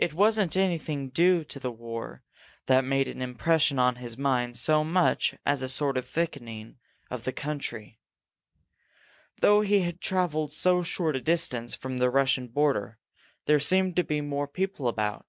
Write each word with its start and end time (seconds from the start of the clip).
It 0.00 0.12
wasn't 0.12 0.56
anything 0.56 1.08
due 1.08 1.44
to 1.44 1.60
the 1.60 1.70
war 1.70 2.24
that 2.66 2.84
made 2.84 3.06
an 3.06 3.22
impression 3.22 3.78
on 3.78 3.94
his 3.94 4.18
mind 4.18 4.56
so 4.56 4.82
much 4.82 5.36
as 5.46 5.62
a 5.62 5.68
sort 5.68 5.96
of 5.96 6.04
thickening 6.04 6.78
of 7.12 7.22
the 7.22 7.32
country. 7.32 8.00
Though 9.38 9.60
he 9.60 9.82
had 9.82 10.00
traveled 10.00 10.52
so 10.52 10.82
short 10.82 11.14
a 11.14 11.20
distance 11.20 11.76
from 11.76 11.98
the 11.98 12.10
Russian 12.10 12.48
border, 12.48 12.98
there 13.44 13.60
seemed 13.60 13.94
to 13.94 14.02
be 14.02 14.20
more 14.20 14.48
people 14.48 14.88
about. 14.88 15.26